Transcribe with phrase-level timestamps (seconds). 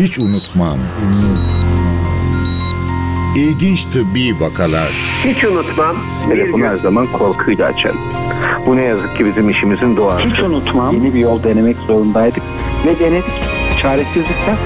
[0.00, 0.78] Hiç unutmam.
[3.36, 4.88] İlginç tıbbi vakalar.
[5.24, 5.96] Hiç unutmam.
[6.28, 7.98] Telefonu her zaman korkuyla açarım.
[8.66, 10.28] Bu ne yazık ki bizim işimizin doğası.
[10.28, 10.94] Hiç unutmam.
[10.94, 12.42] Yeni bir yol denemek zorundaydık.
[12.86, 13.24] Ve denedik.
[13.82, 14.56] Çaresizlikten.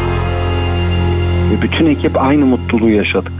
[1.50, 3.32] Ve bütün ekip aynı mutluluğu yaşadık.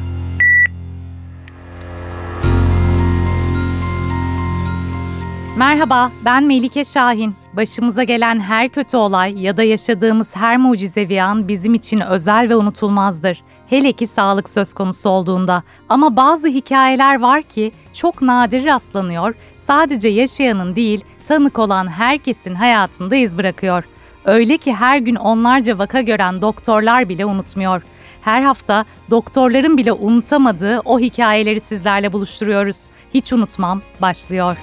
[5.56, 7.34] Merhaba, ben Melike Şahin.
[7.52, 12.56] Başımıza gelen her kötü olay ya da yaşadığımız her mucizevi an bizim için özel ve
[12.56, 13.42] unutulmazdır.
[13.70, 15.62] Hele ki sağlık söz konusu olduğunda.
[15.88, 23.16] Ama bazı hikayeler var ki çok nadir rastlanıyor, sadece yaşayanın değil, tanık olan herkesin hayatında
[23.16, 23.84] iz bırakıyor.
[24.24, 27.82] Öyle ki her gün onlarca vaka gören doktorlar bile unutmuyor.
[28.20, 32.76] Her hafta doktorların bile unutamadığı o hikayeleri sizlerle buluşturuyoruz.
[33.14, 34.56] Hiç unutmam başlıyor.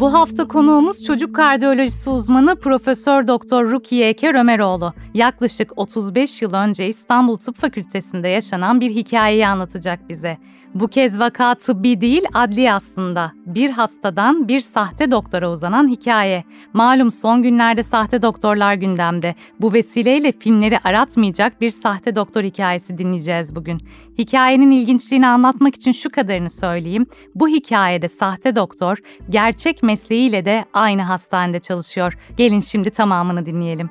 [0.00, 4.92] Bu hafta konuğumuz çocuk kardiyolojisi uzmanı Profesör Doktor Rukiye Eke Ömeroğlu.
[5.14, 10.38] Yaklaşık 35 yıl önce İstanbul Tıp Fakültesi'nde yaşanan bir hikayeyi anlatacak bize.
[10.74, 13.32] Bu kez vaka tıbbi değil adli aslında.
[13.46, 16.44] Bir hastadan bir sahte doktora uzanan hikaye.
[16.72, 19.34] Malum son günlerde sahte doktorlar gündemde.
[19.60, 23.80] Bu vesileyle filmleri aratmayacak bir sahte doktor hikayesi dinleyeceğiz bugün.
[24.18, 27.06] Hikayenin ilginçliğini anlatmak için şu kadarını söyleyeyim.
[27.34, 28.98] Bu hikayede sahte doktor
[29.30, 32.18] gerçek mesleğiyle de aynı hastanede çalışıyor.
[32.36, 33.90] Gelin şimdi tamamını dinleyelim.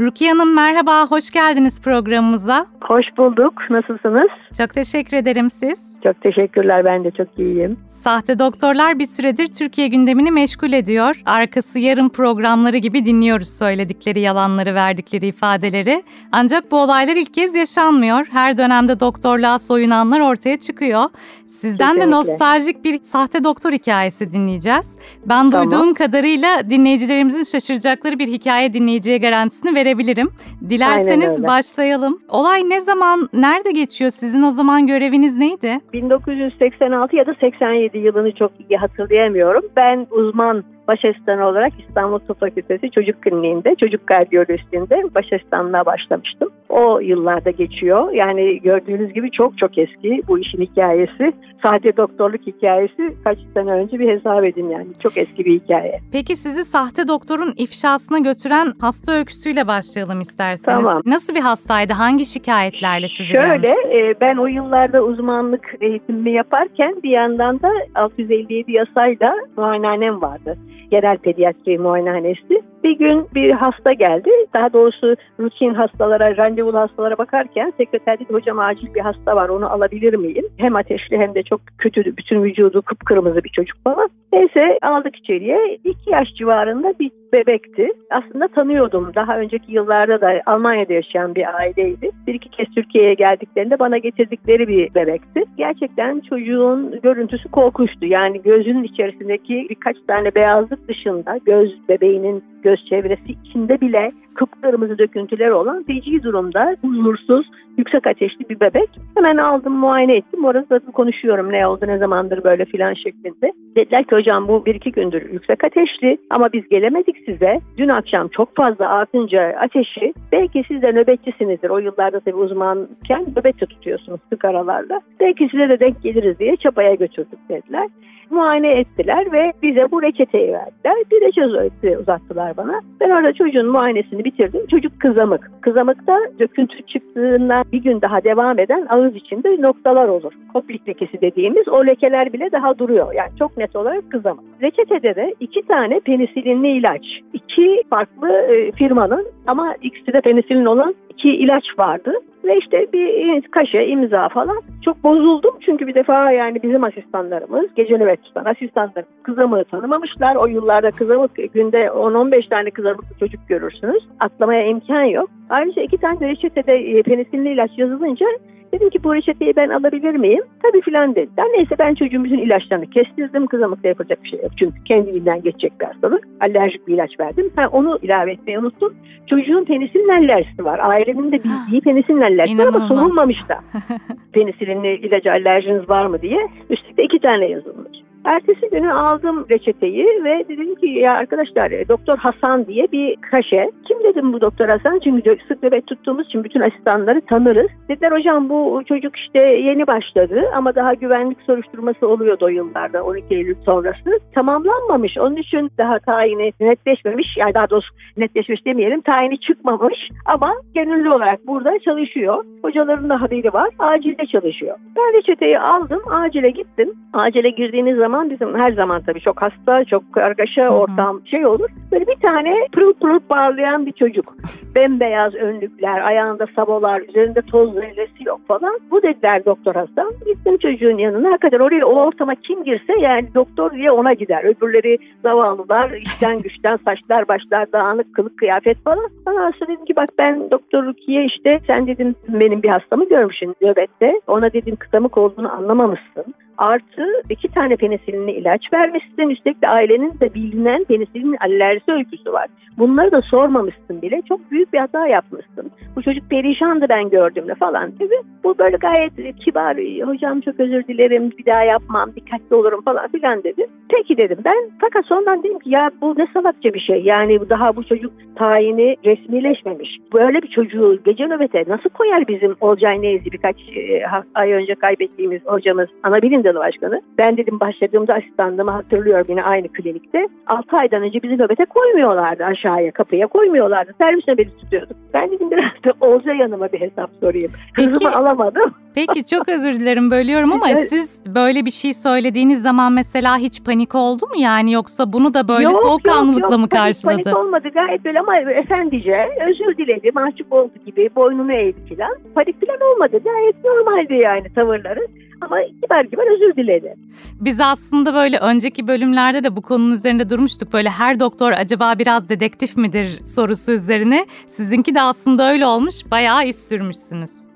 [0.00, 2.66] Rukiye Hanım merhaba, hoş geldiniz programımıza.
[2.84, 3.52] Hoş bulduk.
[3.70, 4.28] Nasılsınız?
[4.58, 5.92] Çok teşekkür ederim siz.
[6.04, 6.84] Çok teşekkürler.
[6.84, 7.76] Ben de çok iyiyim.
[7.88, 11.22] Sahte doktorlar bir süredir Türkiye gündemini meşgul ediyor.
[11.26, 16.02] Arkası yarım programları gibi dinliyoruz söyledikleri yalanları, verdikleri ifadeleri.
[16.32, 18.26] Ancak bu olaylar ilk kez yaşanmıyor.
[18.32, 21.04] Her dönemde doktorluğa soyunanlar ortaya çıkıyor.
[21.52, 22.06] Sizden Kesinlikle.
[22.06, 24.96] de nostaljik bir sahte doktor hikayesi dinleyeceğiz.
[25.26, 25.70] Ben Tamam.
[25.70, 30.30] duyduğum kadarıyla dinleyicilerimizin şaşıracakları bir hikaye dinleyiciye garantisini verebilirim.
[30.68, 32.18] Dilerseniz başlayalım.
[32.28, 34.10] Olay ne zaman, nerede geçiyor?
[34.10, 35.80] Sizin o zaman göreviniz neydi?
[35.92, 39.62] 1986 ya da 87 yılını çok iyi hatırlayamıyorum.
[39.76, 46.48] Ben uzman baş asistanı olarak İstanbul Tıp Fakültesi Çocuk Kliniğinde, çocuk kardiyolojisinde baş asistanlığa başlamıştım.
[46.68, 48.12] O yıllarda geçiyor.
[48.12, 51.32] Yani gördüğünüz gibi çok çok eski bu işin hikayesi.
[51.62, 54.86] Sahte doktorluk hikayesi kaç sene önce bir hesap edin yani.
[55.02, 56.00] Çok eski bir hikaye.
[56.12, 60.84] Peki sizi sahte doktorun ifşasına götüren hasta öyküsüyle başlayalım isterseniz.
[60.84, 61.02] Tamam.
[61.06, 61.92] Nasıl bir hastaydı?
[61.92, 68.72] Hangi şikayetlerle sizi Şöyle e, ben o yıllarda uzmanlık eğitimimi yaparken bir yandan da 657
[68.72, 70.58] yasayla muayenehanem vardı.
[70.92, 72.71] Genel pediatri muayenehanesi.
[72.84, 74.30] Bir gün bir hasta geldi.
[74.54, 79.70] Daha doğrusu rutin hastalara, randevulu hastalara bakarken sekreter dedi hocam acil bir hasta var onu
[79.72, 80.46] alabilir miyim?
[80.56, 84.08] Hem ateşli hem de çok kötü bütün vücudu kıpkırmızı bir çocuk falan.
[84.32, 85.78] Neyse aldık içeriye.
[85.84, 87.88] İki yaş civarında bir bebekti.
[88.10, 89.12] Aslında tanıyordum.
[89.14, 92.10] Daha önceki yıllarda da Almanya'da yaşayan bir aileydi.
[92.26, 95.44] Bir iki kez Türkiye'ye geldiklerinde bana getirdikleri bir bebekti.
[95.56, 98.06] Gerçekten çocuğun görüntüsü korkunçtu.
[98.06, 105.50] Yani gözünün içerisindeki birkaç tane beyazlık dışında göz bebeğinin göz çevresi içinde bile kıpkırmızı döküntüler
[105.50, 107.46] olan feci durumda huzursuz,
[107.78, 108.90] yüksek ateşli bir bebek.
[109.16, 110.44] Hemen aldım muayene ettim.
[110.44, 113.52] Orada zaten konuşuyorum ne oldu ne zamandır böyle filan şeklinde.
[113.76, 117.60] Dediler ki hocam bu bir iki gündür yüksek ateşli ama biz gelemedik size.
[117.78, 121.70] Dün akşam çok fazla artınca ateşi belki siz de nöbetçisinizdir.
[121.70, 125.00] O yıllarda tabii uzmanken nöbetçi tutuyorsunuz sık aralarla.
[125.20, 127.88] Belki size de denk geliriz diye çapaya götürdük dediler
[128.32, 130.96] muayene ettiler ve bize bu reçeteyi verdiler.
[131.10, 132.80] Bir reçete uzattılar bana.
[133.00, 134.66] Ben orada çocuğun muayenesini bitirdim.
[134.66, 135.50] Çocuk kızamık.
[135.60, 140.32] Kızamıkta döküntü çıktığından bir gün daha devam eden ağız içinde noktalar olur.
[140.52, 143.14] Koplik lekesi dediğimiz o lekeler bile daha duruyor.
[143.14, 144.44] Yani çok net olarak kızamık.
[144.62, 147.06] Reçetede de iki tane penisilinli ilaç.
[147.32, 152.12] İki farklı e, firmanın ama ikisi de penisilin olan iki ilaç vardı.
[152.44, 154.62] Ve işte bir kaşe, imza falan.
[154.84, 160.36] Çok bozuldum çünkü bir defa yani bizim asistanlarımız, gece nöbet tutan asistanlarımız kızamığı tanımamışlar.
[160.36, 164.02] O yıllarda kızamık günde 10-15 tane kızamıklı çocuk görürsünüz.
[164.20, 165.30] Atlamaya imkan yok.
[165.50, 168.26] Ayrıca iki tane de reçetede e, penisilli ilaç yazılınca
[168.72, 170.44] dedim ki bu reçeteyi ben alabilir miyim?
[170.62, 171.46] Tabii filan dediler.
[171.56, 173.46] Neyse ben çocuğumuzun ilaçlarını kestirdim.
[173.46, 174.50] Kızamıkta yapacak bir şey yok.
[174.58, 176.28] Çünkü kendiliğinden geçecek bir hastalık.
[176.40, 177.52] Alerjik bir ilaç verdim.
[177.56, 178.94] Ben onu ilave etmeyi unuttum.
[179.26, 180.78] Çocuğun penisilin alerjisi var.
[180.78, 183.60] Ailemin de bildiği penisilin alerjisi var ama sorulmamış da.
[184.32, 186.48] Penisilinli ilaca alerjiniz var mı diye.
[186.70, 188.01] Üstelik de iki tane yazılmış.
[188.24, 193.70] Ertesi günü aldım reçeteyi ve dedim ki ya arkadaşlar e, Doktor Hasan diye bir kaşe.
[193.88, 195.00] Kim dedim bu Doktor Hasan?
[195.04, 197.70] Çünkü sık nöbet tuttuğumuz için bütün asistanları tanırız.
[197.88, 203.34] Dediler hocam bu çocuk işte yeni başladı ama daha güvenlik soruşturması oluyordu o yıllarda 12
[203.34, 204.20] Eylül sonrası.
[204.34, 205.18] Tamamlanmamış.
[205.18, 207.36] Onun için daha tayini netleşmemiş.
[207.36, 209.00] Yani daha doğrusu netleşmiş demeyelim.
[209.00, 212.44] Tayini çıkmamış ama gönüllü olarak burada çalışıyor.
[212.62, 213.68] Hocaların da haberi var.
[213.78, 214.76] Acilde çalışıyor.
[214.96, 216.00] Ben reçeteyi aldım.
[216.10, 216.92] Acile gittim.
[217.12, 221.68] Acile girdiğiniz zaman bizim her zaman tabii çok hasta, çok kargaşa ortam şey olur.
[221.92, 224.36] Böyle bir tane pırıl pırıl parlayan bir çocuk.
[224.74, 228.80] Bembeyaz önlükler, ayağında sabolar, üzerinde toz zerresi yok falan.
[228.90, 230.12] Bu dediler doktor Hasan.
[230.26, 231.28] Gittim çocuğun yanına.
[231.28, 234.44] Hakikaten oraya o ortama kim girse yani doktor diye ona gider.
[234.44, 239.10] Öbürleri zavallılar, işten güçten saçlar başlar dağınık, kılık kıyafet falan.
[239.26, 244.20] Bana dedim ki bak ben doktor Rukiye işte sen dedim benim bir hastamı görmüşsün nöbette.
[244.26, 246.34] Ona dedim kıtamık olduğunu anlamamışsın.
[246.58, 249.28] Artı iki tane penisilinli ilaç vermişsin.
[249.28, 252.46] Üstelik de ailenin de bilinen penisilin alerjisi öyküsü var.
[252.78, 254.22] Bunları da sormamışsın bile.
[254.28, 255.70] Çok büyük bir hata yapmışsın.
[255.96, 258.14] Bu çocuk perişandı ben gördüğümde falan dedi.
[258.44, 259.76] Bu böyle gayet kibar.
[260.06, 261.30] Hocam çok özür dilerim.
[261.38, 262.14] Bir daha yapmam.
[262.16, 263.66] Dikkatli olurum falan filan dedi.
[263.88, 264.70] Peki dedim ben.
[264.80, 267.02] Fakat sonradan dedim ki ya bu ne salakça bir şey.
[267.02, 269.98] Yani daha bu çocuk tayini resmileşmemiş.
[270.14, 274.02] Böyle bir çocuğu gece nöbete nasıl koyar bizim Olcay Neyzi birkaç e,
[274.34, 277.00] ay önce kaybettiğimiz hocamız ana bilim dalı başkanı.
[277.18, 280.28] Ben dedim başladığımda asistanlığımı hatırlıyorum yine aynı klinikte.
[280.46, 283.92] 6 aydan önce bizi nöbete koymuyorlardı aşağıya kapıya koymuyorlardı.
[284.00, 284.96] Servis nöbeti tutuyorduk.
[285.14, 287.50] Ben dedim biraz da Olcay yanıma bir hesap sorayım.
[287.74, 288.74] Kızımı Peki- alamadım.
[288.94, 290.88] Peki çok özür dilerim bölüyorum ama Evet.
[290.88, 295.48] siz böyle bir şey söylediğiniz zaman mesela hiç panik oldu mu yani yoksa bunu da
[295.48, 296.70] böyle Yok, soğukkanlılıkla mı yok.
[296.70, 297.22] Panik- karşıladı?
[297.22, 300.10] Panik olmadı gayet böyle ama efendice özür diledi.
[300.14, 302.16] Mahcup oldu gibi boynunu eğdi falan.
[302.34, 303.20] Panik falan olmadı.
[303.24, 305.00] Gayet normaldi yani tavırları.
[305.42, 306.94] Ama kibar kibar özür diledi.
[307.40, 310.72] Biz aslında böyle önceki bölümlerde de bu konunun üzerinde durmuştuk.
[310.72, 314.26] Böyle her doktor acaba biraz dedektif midir sorusu üzerine.
[314.48, 315.94] Sizinki de aslında öyle olmuş.
[316.10, 317.51] Bayağı iz sürmüşsünüz.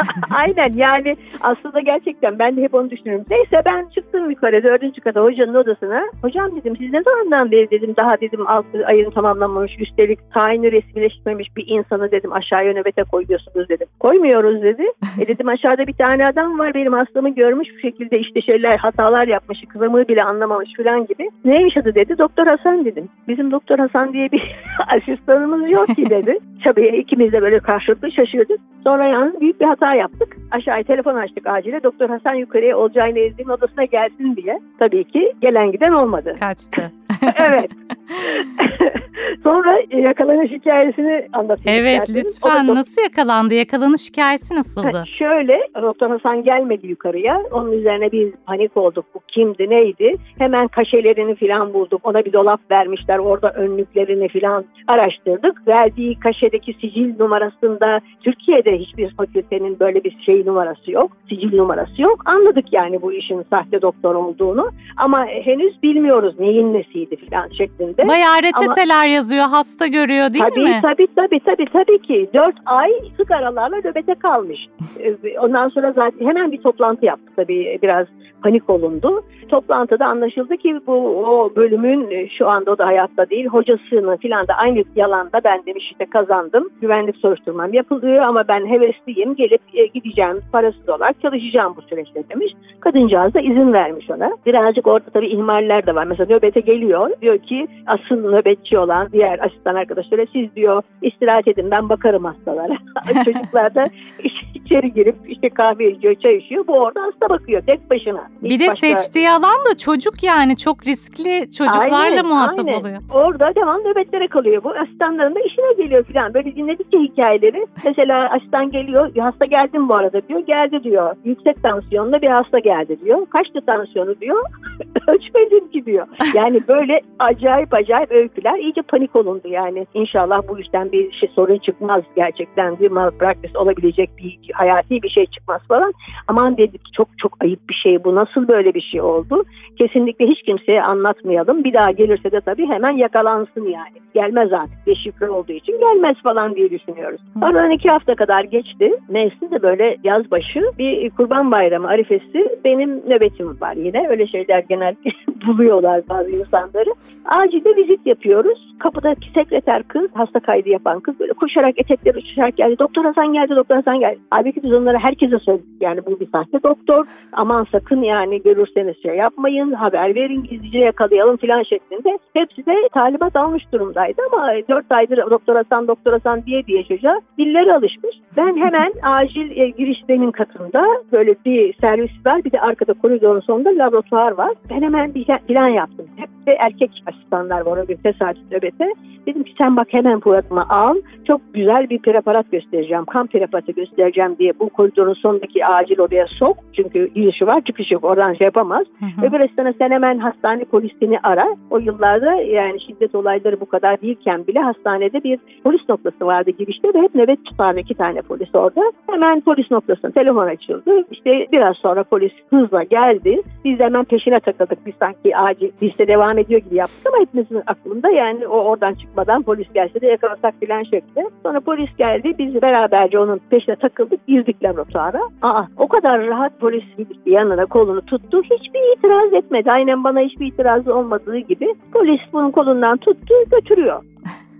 [0.36, 3.26] Aynen yani aslında gerçekten ben de hep onu düşünüyorum.
[3.30, 6.02] Neyse ben çıktım yukarı dördüncü kata hocanın odasına.
[6.22, 11.56] Hocam dedim siz ne zamandan beri dedim daha dedim altı ayın tamamlanmamış üstelik tayini resmileşmemiş
[11.56, 13.86] bir insanı dedim aşağıya nöbete koyuyorsunuz dedim.
[14.00, 14.84] Koymuyoruz dedi.
[15.20, 19.28] E dedim aşağıda bir tane adam var benim hastamı görmüş bu şekilde işte şeyler hatalar
[19.28, 21.30] yapmış kızamığı bile anlamamış falan gibi.
[21.44, 23.08] Neymiş adı dedi doktor Hasan dedim.
[23.28, 24.56] Bizim doktor Hasan diye bir
[24.96, 26.38] asistanımız yok ki dedi.
[26.64, 28.60] Tabii ikimiz de böyle karşılıklı şaşırdık.
[28.84, 30.36] Sonra yalnız büyük bir hata yaptık.
[30.50, 31.82] Aşağıya telefon açtık acile.
[31.82, 34.60] Doktor Hasan yukarıya Olcay Nezdi'nin odasına gelsin diye.
[34.78, 36.34] Tabii ki gelen giden olmadı.
[36.40, 36.92] Kaçtı.
[37.38, 37.70] Evet.
[39.42, 41.80] Sonra yakalanış hikayesini anlatayım.
[41.82, 42.42] Evet isterseniz.
[42.42, 43.54] Da lütfen çok- nasıl yakalandı?
[43.54, 44.96] Yakalanış hikayesi nasıldı?
[44.96, 47.42] Ha, Şöyle Doktor Hasan gelmedi yukarıya.
[47.52, 49.04] Onun üzerine biz panik olduk.
[49.14, 50.16] Bu kimdi neydi?
[50.38, 52.00] Hemen kaşelerini filan bulduk.
[52.04, 53.18] Ona bir dolap vermişler.
[53.18, 55.68] Orada önlüklerini filan araştırdık.
[55.68, 61.12] Verdiği kaşedeki sicil numarasında Türkiye'de hiçbir fakültenin böyle bir şey numarası yok.
[61.28, 62.22] Sicil numarası yok.
[62.24, 64.70] Anladık yani bu işin sahte doktor olduğunu.
[64.96, 68.08] Ama henüz bilmiyoruz neyin nesiydi filan şeklinde.
[68.08, 70.78] Bayağı reçeteler yazıyor, hasta görüyor değil tabii, mi?
[70.82, 72.30] Tabii tabii tabii tabii ki.
[72.34, 74.66] Dört ay sık aralarla nöbete kalmış.
[75.00, 78.06] Ee, Ondan sonra zaten hemen bir toplantı yaptık tabii biraz
[78.42, 79.22] panik olundu.
[79.48, 80.92] Toplantıda anlaşıldı ki bu
[81.26, 85.66] o bölümün e, şu anda o da hayatta değil hocasını filan da aynı yalanda ben
[85.66, 86.68] demiş işte kazandım.
[86.80, 92.52] Güvenlik soruşturmam yapılıyor ama ben hevesliyim gelip e, gideceğim parasız olarak çalışacağım bu süreçte demiş.
[92.80, 94.30] Kadıncağız da izin vermiş ona.
[94.46, 96.04] Birazcık orada tabii ihmaller de var.
[96.04, 96.95] Mesela nöbete geliyor.
[97.22, 102.76] Diyor ki asıl nöbetçi olan diğer asistan arkadaşlara siz diyor istirahat edin ben bakarım hastalara.
[103.24, 103.84] Çocuklar da
[104.22, 106.66] iç- içeri girip işte kahve içiyor, çay içiyor.
[106.66, 108.28] Bu orada hasta bakıyor tek başına.
[108.42, 112.80] Bir de başta- seçtiği alan da çocuk yani çok riskli çocuklarla Aynen, muhatap aynen.
[112.80, 112.98] oluyor.
[113.14, 114.70] Orada devam nöbetlere kalıyor bu.
[114.70, 116.34] Asistanların da işine geliyor falan.
[116.34, 117.66] Böyle dinledikçe hikayeleri.
[117.84, 119.14] Mesela asistan geliyor.
[119.14, 120.40] "Bir Hasta geldim bu arada diyor.
[120.40, 121.16] Geldi diyor.
[121.24, 123.26] Yüksek tansiyonla bir hasta geldi diyor.
[123.26, 124.42] Kaçtı tansiyonu diyor.
[125.08, 126.06] Ölçmedim ki diyor.
[126.34, 126.85] Yani böyle
[127.18, 128.58] acayip acayip öyküler.
[128.58, 129.86] İyice panik olundu yani.
[129.94, 132.02] İnşallah bu işten bir şey sorun çıkmaz.
[132.16, 135.92] Gerçekten bir malpraktis olabilecek bir hayati bir şey çıkmaz falan.
[136.28, 138.14] Aman dedik çok çok ayıp bir şey bu.
[138.14, 139.44] Nasıl böyle bir şey oldu?
[139.78, 141.64] Kesinlikle hiç kimseye anlatmayalım.
[141.64, 143.96] Bir daha gelirse de tabii hemen yakalansın yani.
[144.14, 147.20] Gelmez artık deşifre olduğu için gelmez falan diye düşünüyoruz.
[147.42, 148.92] Aradan iki hafta kadar geçti.
[149.08, 154.08] Neyse de böyle yaz başı bir kurban bayramı arifesi benim nöbetim var yine.
[154.08, 155.10] Öyle şeyler genellikle
[155.46, 156.30] buluyorlar bazı
[156.76, 156.94] insanları.
[157.24, 158.74] Acilde vizit yapıyoruz.
[158.78, 162.78] Kapıdaki sekreter kız, hasta kaydı yapan kız böyle koşarak etekleri uçuşarak geldi.
[162.78, 164.18] Doktor Hasan geldi, doktor Hasan geldi.
[164.30, 165.66] Halbuki biz onlara herkese söyledik.
[165.80, 167.06] Yani bu bir sahte doktor.
[167.32, 172.18] Aman sakın yani görürseniz şey yapmayın, haber verin, gizlice yakalayalım falan şeklinde.
[172.34, 177.20] Hepsi de talimat almış durumdaydı ama 4 aydır doktor Hasan, doktor Hasan diye diye çocuğa
[177.38, 178.16] dilleri alışmış.
[178.36, 182.44] Ben hemen acil e, girişlerin katında böyle bir servis var.
[182.44, 184.54] Bir de arkada koridorun sonunda laboratuvar var.
[184.70, 186.06] Ben hemen bir plan yaptım.
[186.16, 188.92] Hep de erkek asistanlar var o gün tesadüf nöbete.
[189.26, 190.96] Dedim ki sen bak hemen programı al.
[191.26, 193.04] Çok güzel bir preparat göstereceğim.
[193.04, 196.56] Kan preparatı göstereceğim diye bu koridorun sonundaki acil odaya sok.
[196.72, 198.04] Çünkü girişi var çıkışı yok.
[198.04, 198.86] Oradan şey yapamaz.
[198.98, 199.26] Hı hı.
[199.26, 201.56] Öbür asistana sen hemen hastane polisini ara.
[201.70, 206.88] O yıllarda yani şiddet olayları bu kadar değilken bile hastanede bir polis noktası vardı girişte
[206.94, 208.92] ve hep nöbet tutardı iki tane polis orada.
[209.10, 211.04] Hemen polis noktasına telefon açıldı.
[211.10, 213.42] İşte biraz sonra polis hızla geldi.
[213.64, 214.86] Biz de hemen peşine takıldık.
[214.86, 219.42] Biz sanki acil liste devam ediyor gibi yaptık ama hepimizin aklında yani o oradan çıkmadan
[219.42, 221.26] polis gelse de yakalasak filan şekli.
[221.42, 222.34] Sonra polis geldi.
[222.38, 224.26] Biz beraberce onun peşine takıldık.
[224.26, 225.20] Girdik laboratuvara.
[225.42, 226.84] Aa o kadar rahat polis
[227.26, 228.42] yanına kolunu tuttu.
[228.42, 229.70] Hiçbir itiraz etmedi.
[229.70, 231.74] Aynen bana hiçbir itirazı olmadığı gibi.
[231.92, 234.02] Polis bunun kolundan tuttu götürüyor.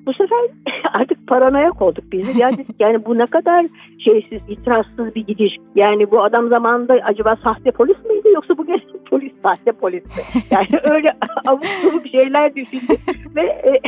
[0.06, 0.38] Bu sefer
[0.92, 2.38] artık paranoyak olduk biz.
[2.38, 3.66] Ya dedik yani bu ne kadar
[4.04, 5.56] şeysiz, itirazsız bir gidiş.
[5.74, 10.42] Yani bu adam zamanında acaba sahte polis miydi yoksa bu gerçek polis sahte polis mi?
[10.50, 11.12] Yani öyle
[11.46, 13.00] abuk sabuk şeyler düşündük
[13.36, 13.80] ve e,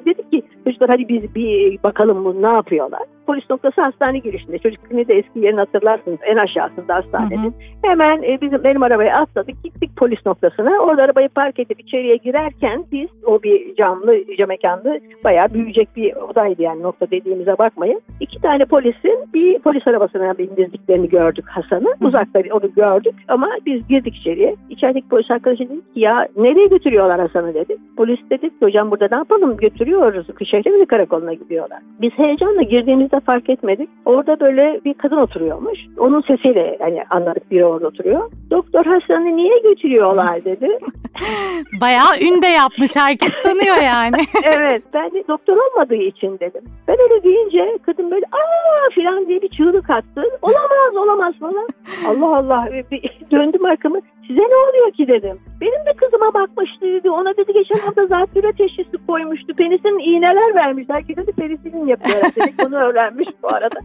[0.06, 3.02] dedik ki çocuklar hadi biz bir bakalım bu ne yapıyorlar.
[3.30, 4.58] Polis noktası hastane girişinde.
[4.58, 6.18] Çocuk kliniği de eski yerini hatırlarsınız.
[6.22, 7.42] En aşağısında hastanenin.
[7.42, 7.52] Hı hı.
[7.82, 9.64] Hemen e, bizim benim arabaya atladık.
[9.64, 10.70] Gittik polis noktasına.
[10.78, 16.16] Orada arabayı park edip içeriye girerken biz o bir camlı cam mekanlı bayağı büyüyecek bir
[16.16, 18.00] odaydı yani nokta dediğimize bakmayın.
[18.20, 21.94] İki tane polisin bir polis arabasına bindirdiklerini gördük Hasan'ı.
[22.00, 24.56] Uzakta onu gördük ama biz girdik içeriye.
[24.70, 27.76] İçerideki polis arkadaşı dedi ki ya nereye götürüyorlar Hasan'ı dedi.
[27.96, 30.26] Polis dedik ki hocam burada ne yapalım götürüyoruz.
[30.50, 31.78] Şehrimli karakoluna gidiyorlar.
[32.00, 33.88] Biz heyecanla girdiğimizde fark etmedik.
[34.04, 35.78] Orada böyle bir kadın oturuyormuş.
[35.98, 38.30] Onun sesiyle hani anladık biri orada oturuyor.
[38.50, 40.78] Doktor Hasan'ı niye götürüyorlar dedi.
[41.80, 42.96] Bayağı ün de yapmış.
[42.96, 44.16] Herkes tanıyor yani.
[44.44, 46.62] evet ben de doktor olmadığı için dedim.
[46.88, 50.22] Ben öyle deyince kadın böyle aa filan diye bir çığlık attı.
[50.42, 51.68] Olamaz olamaz falan.
[52.06, 54.00] Allah Allah bir döndüm arkamı.
[54.30, 55.38] Size ne oluyor ki dedim.
[55.60, 57.10] Benim de kızıma bakmıştı dedi.
[57.10, 59.54] Ona dedi geçen hafta zatürre teşhisi koymuştu.
[59.54, 60.86] Penisin iğneler vermiş.
[60.90, 62.22] Herkes dedi penisilin yapıyor.
[62.36, 63.78] Dedik bunu öğrenmiş bu arada.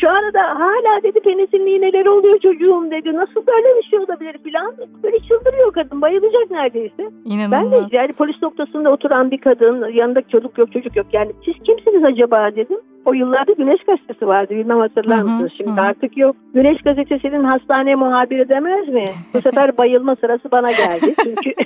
[0.00, 3.14] Şu arada hala dedi penisilin iğneleri oluyor çocuğum dedi.
[3.14, 4.74] Nasıl böyle bir şey olabilir filan.
[5.02, 6.00] Böyle çıldırıyor kadın.
[6.00, 6.98] Bayılacak neredeyse.
[6.98, 7.90] Ben İnanılmaz.
[7.90, 11.06] de yani polis noktasında oturan bir kadın, yanında çocuk yok çocuk yok.
[11.12, 12.78] Yani siz kimsiniz acaba dedim.
[13.06, 15.52] O yıllarda Güneş Gazetesi vardı bilmem hatırlar mısınız?
[15.56, 15.80] Şimdi hı.
[15.80, 16.36] artık yok.
[16.54, 19.04] Güneş Gazetesi'nin hastane muhabiri demez mi?
[19.34, 21.14] Bu sefer bayılma sırası bana geldi.
[21.22, 21.50] Çünkü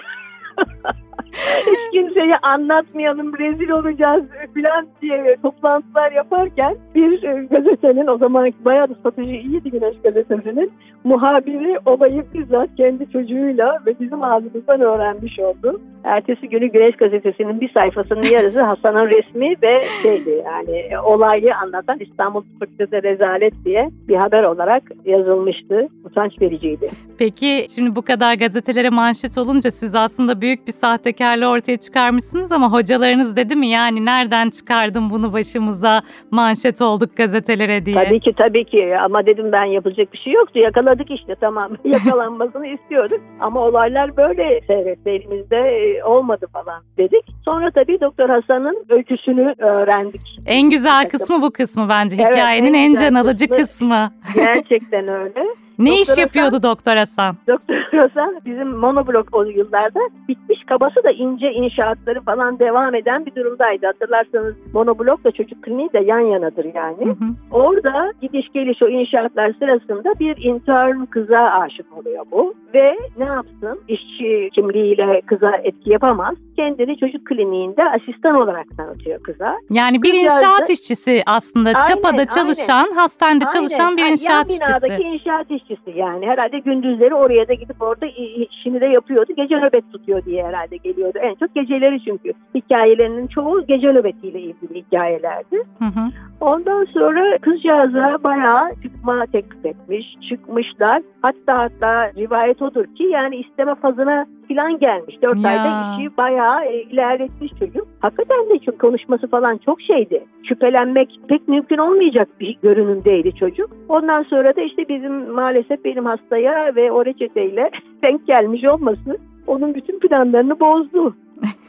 [1.67, 8.89] hiç kimseye anlatmayalım rezil olacağız falan diye toplantılar yaparken bir e, gazetenin o zaman bayağı
[8.89, 10.73] da satıcı iyiydi Güneş Gazetesi'nin
[11.05, 15.81] muhabiri olayı bizzat kendi çocuğuyla ve bizim ağzımızdan öğrenmiş oldu.
[16.05, 21.99] Ertesi günü Güneş Gazetesi'nin bir sayfasının yarısı Hasan'ın resmi ve şeydi yani e, olayı anlatan
[22.01, 25.89] İstanbul Fakültesi Rezalet diye bir haber olarak yazılmıştı.
[26.05, 26.91] Utanç vericiydi.
[27.19, 32.73] Peki şimdi bu kadar gazetelere manşet olunca siz aslında büyük bir sahtekarlığı ortaya çıkarmışsınız ama
[32.73, 38.05] hocalarınız dedi mi yani nereden çıkardın bunu başımıza manşet olduk gazetelere diye.
[38.05, 40.59] Tabii ki tabii ki ama dedim ben yapacak bir şey yoktu.
[40.59, 41.71] Yakaladık işte tamam.
[41.85, 47.25] Yakalanmasını istiyorduk ama olaylar böyle seyretti elimizde olmadı falan dedik.
[47.45, 50.23] Sonra tabii Doktor Hasan'ın öyküsünü öğrendik.
[50.47, 52.17] En güzel kısmı bu kısmı bence.
[52.23, 53.57] Evet, Hikayenin en en can alıcı kısmı.
[53.65, 54.11] kısmı.
[54.35, 55.45] Gerçekten öyle.
[55.81, 57.35] Ne Doktor iş Hasan- yapıyordu Doktor Hasan?
[57.49, 63.35] Doktor Hasan bizim monoblok o yıllarda bitmiş kabası da ince inşaatları falan devam eden bir
[63.35, 63.87] durumdaydı.
[63.87, 67.05] Hatırlarsanız monoblokla çocuk kliniği de yan yanadır yani.
[67.05, 67.25] Hı hı.
[67.51, 72.55] Orada gidiş geliş o inşaatlar sırasında bir intern kıza aşık oluyor bu.
[72.75, 73.81] Ve ne yapsın?
[73.89, 76.35] İşçi kimliğiyle kıza etki yapamaz.
[76.57, 79.57] Kendini çocuk kliniğinde asistan olarak tanıtıyor kıza.
[79.71, 81.69] Yani bir Kızlar inşaat da- işçisi aslında.
[81.69, 84.13] Aynen, Çapa'da çalışan, hastanede çalışan bir Aynen.
[84.13, 85.09] inşaat Yan binadaki işçisi.
[85.09, 86.27] inşaat işçisi yani.
[86.27, 88.07] Herhalde gündüzleri oraya da gidip orada
[88.51, 89.33] işini de yapıyordu.
[89.37, 91.19] Gece nöbet tutuyor diye herhalde geliyordu.
[91.23, 92.33] En çok geceleri çünkü.
[92.55, 95.57] Hikayelerinin çoğu gece nöbetiyle ilgili hikayelerdi.
[95.79, 96.11] Hı hı.
[96.41, 100.17] Ondan sonra kızcağıza bayağı çıkma teklif etmiş.
[100.29, 101.03] Çıkmışlar.
[101.23, 105.23] Hatta hatta rivayet odur ki yani isteme fazına falan gelmiş.
[105.23, 105.51] Dört Ya.
[105.51, 107.87] ayda işi bayağı e, ilerletmiş çocuk.
[108.01, 110.25] Hakikaten de çok konuşması falan çok şeydi.
[110.49, 113.71] Şüphelenmek pek mümkün olmayacak bir görünümdeydi çocuk.
[113.89, 117.71] Ondan sonra da işte bizim maalesef benim hastaya ve o reçeteyle
[118.03, 121.15] denk gelmiş olması onun bütün planlarını bozdu.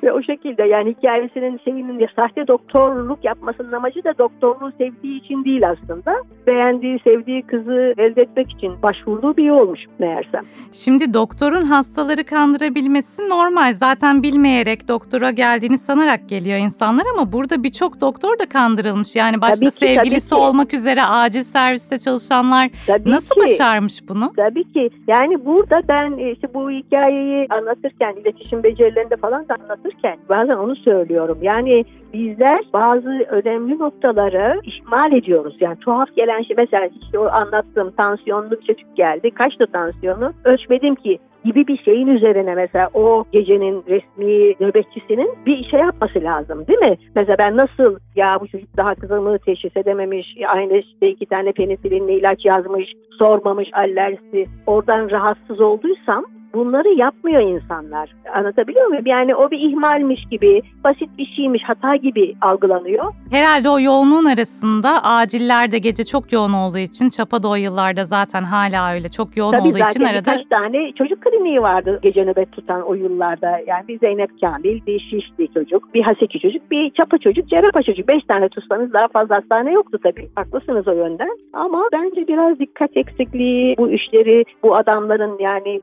[0.04, 5.46] Ve o şekilde yani hikayesinin şeyinin de sahte doktorluk yapmasının amacı da doktorluğu sevdiği için
[5.46, 6.16] değil aslında.
[6.48, 10.46] Beğendiği, sevdiği kızı elde etmek için başvurduğu bir yolmuş meğersem.
[10.72, 13.74] Şimdi doktorun hastaları kandırabilmesi normal.
[13.74, 19.16] Zaten bilmeyerek doktora geldiğini sanarak geliyor insanlar ama burada birçok doktor da kandırılmış.
[19.16, 20.46] Yani başta Tabii ki, sevgilisi tabii ki.
[20.46, 24.34] olmak üzere acil serviste çalışanlar Tabii nasıl ki, başarmış bunu?
[24.36, 24.90] Tabii ki.
[25.08, 29.91] Yani burada ben e, işte bu hikayeyi anlatırken, iletişim becerilerinde falan da anlatırken
[30.30, 31.38] bazen onu söylüyorum.
[31.42, 35.58] Yani bizler bazı önemli noktaları ihmal ediyoruz.
[35.60, 39.32] Yani tuhaf gelen şey mesela işte o anlattığım tansiyonlu bir çocuk geldi.
[39.32, 40.34] Kaçtı tansiyonu?
[40.44, 46.68] Ölçmedim ki gibi bir şeyin üzerine mesela o gecenin resmi nöbetçisinin bir şey yapması lazım
[46.68, 46.98] değil mi?
[47.16, 52.14] Mesela ben nasıl ya bu çocuk daha kızımı teşhis edememiş, aynı işte iki tane penisilinli
[52.14, 58.16] ilaç yazmış, sormamış alerjisi, oradan rahatsız olduysam bunları yapmıyor insanlar.
[58.36, 59.06] Anlatabiliyor muyum?
[59.06, 63.14] Yani o bir ihmalmiş gibi, basit bir şeymiş, hata gibi algılanıyor.
[63.32, 68.44] Herhalde o yoğunluğun arasında aciller de gece çok yoğun olduğu için Çapa'da o yıllarda zaten
[68.44, 72.26] hala öyle çok yoğun Tabii olduğu için zaten arada birkaç tane çocuk kliniği vardı gece
[72.26, 73.60] nöbet tutan o yıllarda.
[73.68, 78.08] Yani bir Zeynep Kamil, bir Şişli çocuk, bir Haseki çocuk, bir Çapa çocuk, Cerrahpaşa çocuk.
[78.08, 80.30] Beş tane tutsanız daha fazla hastane yoktu tabii.
[80.36, 81.38] Haklısınız o yönden.
[81.54, 85.82] Ama bence biraz dikkat eksikliği bu işleri bu adamların yani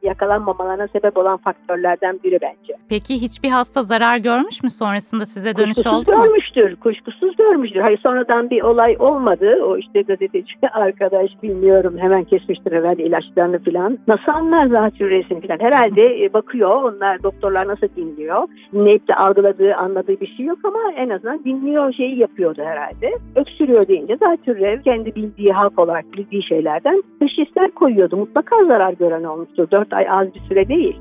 [0.58, 2.74] yakalanmamalarına sebep olan faktörlerden biri bence.
[2.88, 6.24] Peki hiçbir hasta zarar görmüş mü sonrasında size dönüş Kuşkusuz oldu mu?
[6.24, 6.76] görmüştür.
[6.76, 7.80] Kuşkusuz görmüştür.
[7.80, 9.62] Hayır sonradan bir olay olmadı.
[9.64, 13.98] O işte gazeteci arkadaş bilmiyorum hemen kesmiştir herhalde ilaçlarını falan.
[14.08, 15.58] Nasıl anlar zatürresini falan.
[15.60, 18.48] Herhalde e, bakıyor onlar doktorlar nasıl dinliyor.
[18.72, 23.18] Dinleyip de algıladığı anladığı bir şey yok ama en azından dinliyor şeyi yapıyordu herhalde.
[23.36, 28.16] Öksürüyor deyince zatürre kendi bildiği halk olarak bildiği şeylerden teşhisler koyuyordu.
[28.16, 29.70] Mutlaka zarar gören olmuştur.
[29.70, 30.96] Dört ay az bir süre değil.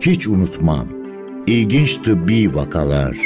[0.00, 0.86] Hiç unutmam.
[1.46, 3.16] İlginç tıbbi vakalar.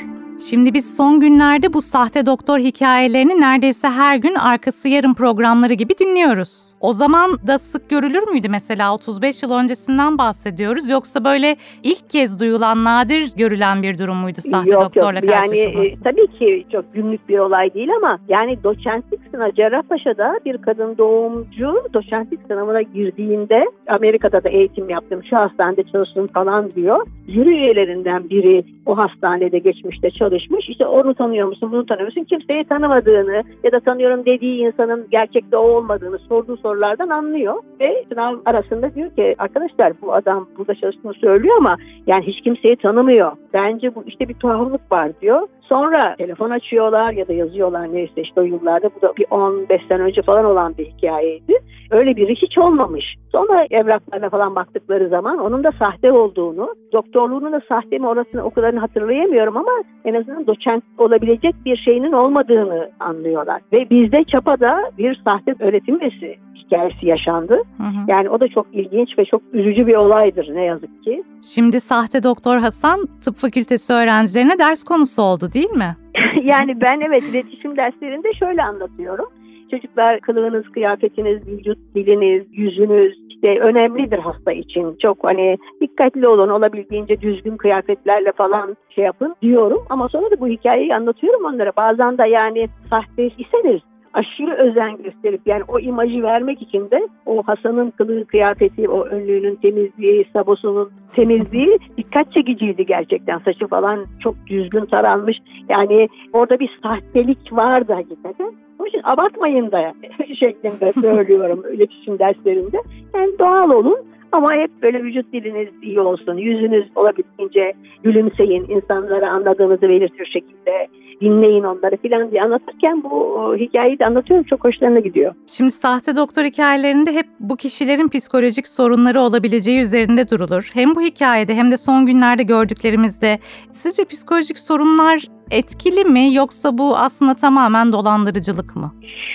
[0.49, 5.99] Şimdi biz son günlerde bu sahte doktor hikayelerini neredeyse her gün arkası yarın programları gibi
[5.99, 6.74] dinliyoruz.
[6.85, 12.41] O zaman da sık görülür müydü mesela 35 yıl öncesinden bahsediyoruz yoksa böyle ilk kez
[12.41, 15.31] duyulan nadir görülen bir durum muydu sahte yok, doktorla yok.
[15.31, 20.59] Yani e, tabii ki çok günlük bir olay değil ama yani doçentlik sınavı Cerrahpaşa'da bir
[20.59, 27.07] kadın doğumcu doçentlik sınavına girdiğinde Amerika'da da eğitim yaptım şu hastanede çalıştım falan diyor.
[27.29, 30.69] Jüri üyelerinden biri o hastanede geçmişte çalışmış.
[30.69, 32.25] İşte onu tanıyor musun bunu tanıyor musun?
[32.25, 37.63] Kimseyi tanımadığını ya da tanıyorum dediği insanın gerçekte o olmadığını sorduğu sorulardan anlıyor.
[37.81, 42.77] Ve sınav arasında diyor ki arkadaşlar bu adam burada çalıştığını söylüyor ama yani hiç kimseyi
[42.77, 43.33] tanımıyor.
[43.53, 45.49] Bence bu işte bir tuhaflık var diyor.
[45.69, 50.03] Sonra telefon açıyorlar ya da yazıyorlar neyse işte o yıllarda bu da bir 15 sene
[50.03, 51.53] önce falan olan bir hikayeydi.
[51.91, 53.05] Öyle biri hiç olmamış.
[53.33, 58.51] Sonra evraklarına falan baktıkları zaman onun da sahte olduğunu, doktorluğunun da sahte mi orasını o
[58.51, 59.73] kadarını hatırlayamıyorum ama
[60.05, 63.63] en azından doçent olabilecek bir şeyinin olmadığını anlıyorlar.
[63.73, 67.55] Ve bizde Çapa'da bir sahte öğretim üyesi hikayesi yaşandı.
[67.77, 68.05] Hı hı.
[68.09, 71.23] Yani o da çok ilginç ve çok üzücü bir olaydır ne yazık ki.
[71.43, 75.97] Şimdi sahte doktor Hasan tıp fakültesi öğrencilerine ders konusu oldu değil mi?
[76.43, 79.27] yani ben evet iletişim derslerinde şöyle anlatıyorum.
[79.71, 84.97] Çocuklar kılığınız, kıyafetiniz, vücut diliniz, yüzünüz işte önemlidir hasta için.
[85.03, 89.85] Çok hani dikkatli olun, olabildiğince düzgün kıyafetlerle falan şey yapın diyorum.
[89.91, 91.73] Ama sonra da bu hikayeyi anlatıyorum onlara.
[91.77, 93.81] Bazen de yani sahte iseniz
[94.15, 99.55] aşırı özen gösterip yani o imajı vermek için de o Hasan'ın kılığı kıyafeti, o önlüğünün
[99.55, 103.39] temizliği, sabosunun temizliği dikkat çekiciydi gerçekten.
[103.39, 105.37] Saçı falan çok düzgün taranmış.
[105.69, 108.53] Yani orada bir sahtelik vardı hakikaten.
[108.79, 109.93] Onun için abartmayın da
[110.41, 112.83] şeklinde söylüyorum iletişim derslerinde.
[113.15, 113.99] Yani doğal olun
[114.33, 117.73] ama hep böyle vücut diliniz iyi olsun, yüzünüz olabildiğince
[118.03, 120.89] gülümseyin, insanlara anladığınızı belirtir şekilde
[121.21, 125.35] dinleyin onları filan diye anlatırken bu hikayeyi de anlatıyorum çok hoşlarına gidiyor.
[125.47, 130.71] Şimdi sahte doktor hikayelerinde hep bu kişilerin psikolojik sorunları olabileceği üzerinde durulur.
[130.75, 133.39] Hem bu hikayede hem de son günlerde gördüklerimizde
[133.73, 138.93] sizce psikolojik sorunlar etkili mi yoksa bu aslında tamamen dolandırıcılık mı?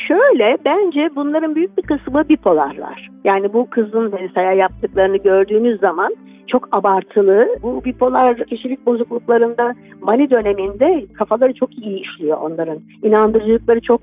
[0.08, 3.10] Şöyle bence bunların büyük bir kısmı bipolarlar.
[3.24, 6.16] Yani bu kızın mesela yaptıklarını gördüğünüz zaman
[6.48, 7.48] çok abartılı.
[7.64, 12.80] Bu bipolar kişilik bozukluklarında mani döneminde kafaları çok iyi işliyor onların.
[13.04, 14.02] İnandırıcılıkları çok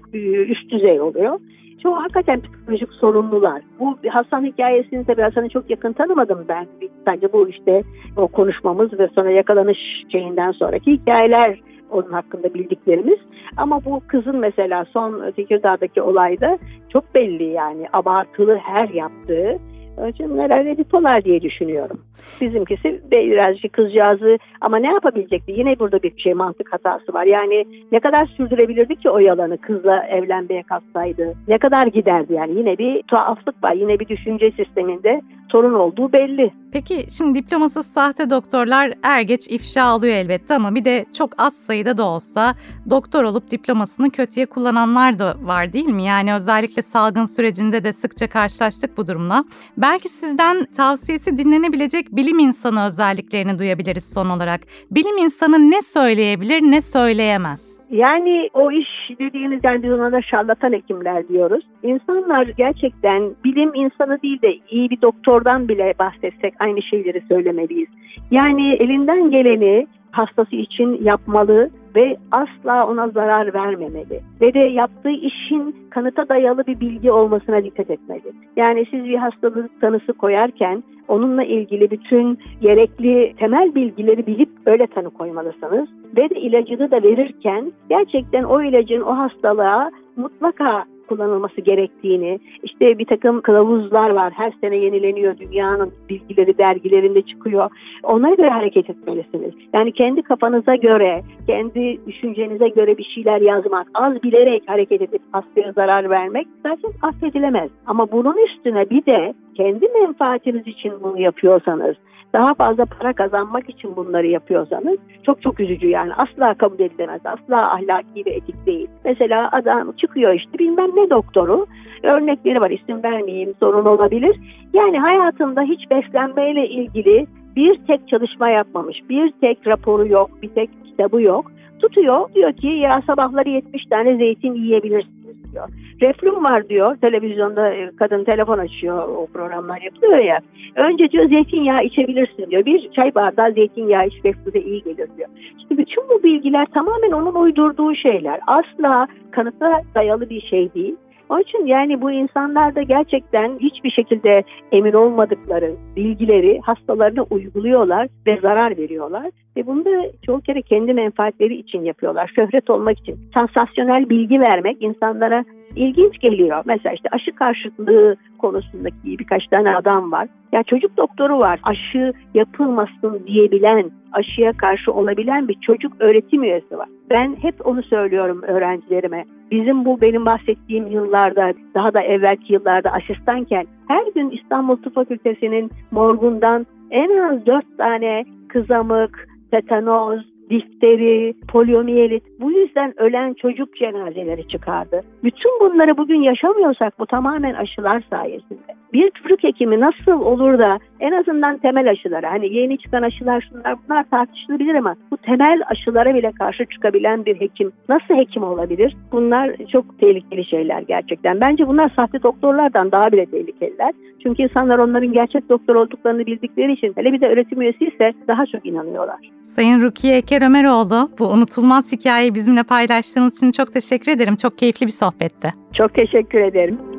[0.49, 1.41] üst düzey oluyor.
[1.83, 3.63] Çoğu hakikaten psikolojik sorunlular.
[3.81, 6.67] Bu Hasan hikayesini tabii Hasan'ı çok yakın tanımadım ben.
[7.07, 7.83] Bence bu işte
[8.17, 9.79] o konuşmamız ve sonra yakalanış
[10.13, 13.19] şeyinden sonraki hikayeler onun hakkında bildiklerimiz.
[13.57, 19.59] Ama bu kızın mesela son Tekirdağ'daki olayda çok belli yani abartılı her yaptığı
[19.97, 22.01] Hocam herhalde bipolar diye düşünüyorum.
[22.41, 25.53] Bizimkisi birazcık kızcağızı ama ne yapabilecekti?
[25.53, 27.25] Yine burada bir şey mantık hatası var.
[27.25, 31.35] Yani ne kadar sürdürebilirdi ki o yalanı kızla evlenmeye kalksaydı?
[31.49, 32.59] Ne kadar giderdi yani?
[32.59, 33.73] Yine bir tuhaflık var.
[33.73, 36.53] Yine bir düşünce sisteminde sorun olduğu belli.
[36.73, 41.57] Peki şimdi diplomasız sahte doktorlar er geç ifşa oluyor elbette ama bir de çok az
[41.57, 42.55] sayıda da olsa
[42.91, 46.03] doktor olup diplomasını kötüye kullananlar da var değil mi?
[46.03, 49.45] Yani özellikle salgın sürecinde de sıkça karşılaştık bu durumla.
[49.77, 54.61] Belki sizden tavsiyesi dinlenebilecek bilim insanı özelliklerini duyabiliriz son olarak.
[54.91, 57.77] Bilim insanı ne söyleyebilir ne söyleyemez?
[57.91, 58.89] Yani o iş
[59.19, 61.65] dediğiniz yani biz ona şarlatan hekimler diyoruz.
[61.83, 67.89] İnsanlar gerçekten bilim insanı değil de iyi bir doktordan bile bahsetsek aynı şeyleri söylemeliyiz.
[68.31, 74.21] Yani elinden geleni hastası için yapmalı ve asla ona zarar vermemeli.
[74.41, 78.33] Ve de yaptığı işin kanıta dayalı bir bilgi olmasına dikkat etmeli.
[78.57, 85.11] Yani siz bir hastalık tanısı koyarken onunla ilgili bütün gerekli temel bilgileri bilip öyle tanı
[85.11, 85.89] koymalısınız.
[86.17, 93.05] Ve de ilacını da verirken gerçekten o ilacın o hastalığa mutlaka kullanılması gerektiğini, işte bir
[93.05, 97.71] takım kılavuzlar var, her sene yenileniyor, dünyanın bilgileri dergilerinde çıkıyor.
[98.03, 99.55] Onlara göre hareket etmelisiniz.
[99.75, 105.73] Yani kendi kafanıza göre, kendi düşüncenize göre bir şeyler yazmak, az bilerek hareket edip hastaya
[105.73, 107.71] zarar vermek zaten affedilemez.
[107.87, 111.97] Ama bunun üstüne bir de kendi menfaatiniz için bunu yapıyorsanız,
[112.33, 117.21] daha fazla para kazanmak için bunları yapıyorsanız çok çok üzücü yani asla kabul edilemez.
[117.25, 118.89] Asla ahlaki ve etik değil.
[119.05, 121.67] Mesela adam çıkıyor işte bilmem ne doktoru
[122.03, 124.41] örnekleri var isim vermeyeyim sorun olabilir.
[124.73, 130.71] Yani hayatında hiç beslenmeyle ilgili bir tek çalışma yapmamış, bir tek raporu yok, bir tek
[130.85, 131.53] kitabı yok.
[131.79, 135.69] Tutuyor diyor ki ya sabahları 70 tane zeytin yiyebilirsiniz diyor.
[136.01, 136.97] Reflüm var diyor.
[136.97, 139.09] Televizyonda e, kadın telefon açıyor.
[139.09, 140.41] O programlar yapılıyor ya.
[140.77, 142.65] Önce diyor zeytinyağı içebilirsin diyor.
[142.65, 145.29] Bir çay bardağı zeytinyağı iç reflüde iyi gelir diyor.
[145.59, 148.41] İşte bütün bu bilgiler tamamen onun uydurduğu şeyler.
[148.47, 150.97] Asla kanıta dayalı bir şey değil.
[151.29, 158.39] Onun için yani bu insanlar da gerçekten hiçbir şekilde emin olmadıkları bilgileri hastalarına uyguluyorlar ve
[158.43, 159.31] zarar veriyorlar.
[159.57, 159.91] Ve bunu da
[160.27, 162.33] çoğu kere kendi menfaatleri için yapıyorlar.
[162.37, 163.19] Şöhret olmak için.
[163.35, 165.45] Sansasyonel bilgi vermek insanlara
[165.77, 166.63] ilginç geliyor.
[166.67, 170.29] Mesela işte aşı karşıtlığı konusundaki birkaç tane adam var.
[170.53, 171.61] Ya çocuk doktoru var.
[171.63, 176.89] Aşı yapılmasın diyebilen, aşıya karşı olabilen bir çocuk öğretim üyesi var.
[177.11, 179.25] Ben hep onu söylüyorum öğrencilerime.
[179.51, 185.71] Bizim bu benim bahsettiğim yıllarda, daha da evvelki yıllarda asistanken her gün İstanbul Tıp Fakültesi'nin
[185.91, 195.01] morgundan en az dört tane kızamık, tetanoz, difteri, poliomiyelit bu yüzden ölen çocuk cenazeleri çıkardı.
[195.25, 198.77] Bütün bunları bugün yaşamıyorsak bu tamamen aşılar sayesinde.
[198.93, 203.77] Bir çocuk hekimi nasıl olur da en azından temel aşılara hani yeni çıkan aşılar şunlar
[203.85, 208.97] bunlar tartışılabilir ama bu temel aşılara bile karşı çıkabilen bir hekim nasıl hekim olabilir?
[209.13, 211.41] Bunlar çok tehlikeli şeyler gerçekten.
[211.41, 213.93] Bence bunlar sahte doktorlardan daha bile tehlikeliler.
[214.23, 218.47] Çünkü insanlar onların gerçek doktor olduklarını bildikleri için hele bir de öğretim üyesi ise daha
[218.47, 219.17] çok inanıyorlar.
[219.43, 224.37] Sayın Rukiye Eker Ömeroğlu bu unutulmaz hikayeyi bizimle paylaştığınız için çok teşekkür ederim.
[224.37, 225.53] Çok keyifli bir sohbetti.
[225.75, 226.96] Çok teşekkür ederim.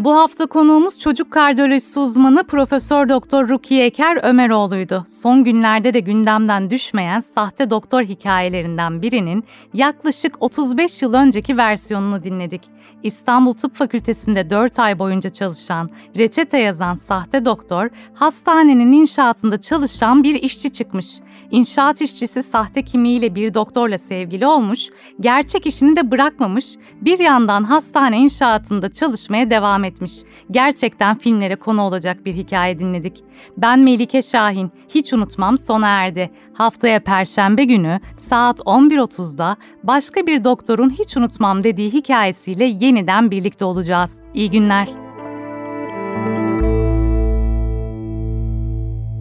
[0.00, 5.04] Bu hafta konuğumuz çocuk kardiyolojisi uzmanı Profesör Doktor Rukiye Eker Ömeroğlu'ydu.
[5.08, 12.62] Son günlerde de gündemden düşmeyen sahte doktor hikayelerinden birinin yaklaşık 35 yıl önceki versiyonunu dinledik.
[13.02, 20.34] İstanbul Tıp Fakültesi'nde 4 ay boyunca çalışan, reçete yazan sahte doktor, hastanenin inşaatında çalışan bir
[20.34, 21.20] işçi çıkmış.
[21.50, 24.88] İnşaat işçisi sahte kimliğiyle bir doktorla sevgili olmuş,
[25.20, 30.12] gerçek işini de bırakmamış, bir yandan hastane inşaatında çalışmaya devam etmiş.
[30.50, 33.24] Gerçekten filmlere konu olacak bir hikaye dinledik.
[33.56, 36.30] Ben Melike Şahin, hiç unutmam sona erdi.
[36.54, 44.14] Haftaya Perşembe günü saat 11.30'da başka bir doktorun hiç unutmam dediği hikayesiyle yeniden birlikte olacağız.
[44.34, 45.10] İyi günler.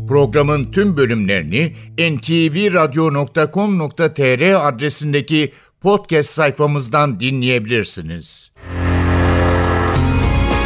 [0.10, 5.52] Programın tüm bölümlerini ntvradio.com.tr adresindeki
[5.82, 8.52] podcast sayfamızdan dinleyebilirsiniz.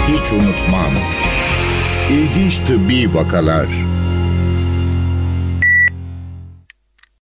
[0.07, 0.91] Hiç unutmam.
[2.11, 3.67] İlginç tıbbi vakalar